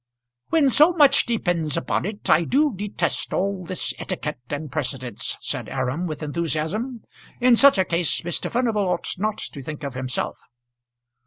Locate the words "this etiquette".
3.63-4.39